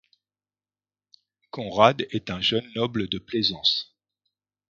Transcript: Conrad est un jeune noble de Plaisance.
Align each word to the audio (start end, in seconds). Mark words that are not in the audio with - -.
Conrad 1.51 2.07
est 2.09 2.31
un 2.31 2.41
jeune 2.41 2.67
noble 2.73 3.07
de 3.07 3.19
Plaisance. 3.19 3.95